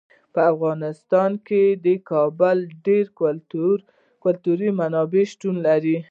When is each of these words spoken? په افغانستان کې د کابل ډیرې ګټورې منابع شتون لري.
په 0.33 0.41
افغانستان 0.53 1.31
کې 1.47 1.63
د 1.85 1.87
کابل 2.09 2.57
ډیرې 2.85 3.11
ګټورې 4.25 4.69
منابع 4.79 5.23
شتون 5.31 5.55
لري. 5.67 5.97